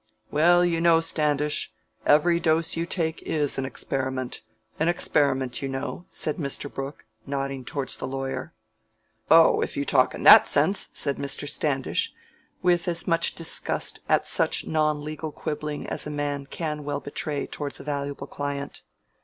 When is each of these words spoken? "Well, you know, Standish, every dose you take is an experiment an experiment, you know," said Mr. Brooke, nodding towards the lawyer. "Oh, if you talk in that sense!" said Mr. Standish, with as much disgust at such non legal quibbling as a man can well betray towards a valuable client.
"Well, 0.31 0.65
you 0.65 0.81
know, 0.81 0.99
Standish, 0.99 1.71
every 2.07 2.39
dose 2.39 2.75
you 2.75 2.87
take 2.87 3.21
is 3.21 3.59
an 3.59 3.65
experiment 3.65 4.41
an 4.79 4.87
experiment, 4.87 5.61
you 5.61 5.69
know," 5.69 6.05
said 6.09 6.37
Mr. 6.37 6.73
Brooke, 6.73 7.05
nodding 7.27 7.63
towards 7.65 7.97
the 7.97 8.07
lawyer. 8.07 8.51
"Oh, 9.29 9.61
if 9.61 9.77
you 9.77 9.85
talk 9.85 10.15
in 10.15 10.23
that 10.23 10.47
sense!" 10.47 10.89
said 10.93 11.17
Mr. 11.17 11.47
Standish, 11.47 12.11
with 12.63 12.87
as 12.87 13.07
much 13.07 13.35
disgust 13.35 13.99
at 14.09 14.25
such 14.25 14.65
non 14.65 15.03
legal 15.03 15.31
quibbling 15.31 15.85
as 15.85 16.07
a 16.07 16.09
man 16.09 16.47
can 16.47 16.83
well 16.83 16.99
betray 16.99 17.45
towards 17.45 17.79
a 17.79 17.83
valuable 17.83 18.25
client. 18.25 18.81